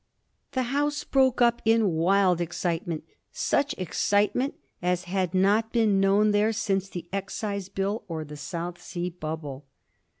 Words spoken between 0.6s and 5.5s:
House broke up in wild excitement; such excite ment as had